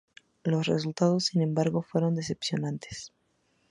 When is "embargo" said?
1.43-1.83